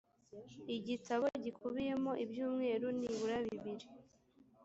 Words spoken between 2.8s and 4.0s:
nibura bibiri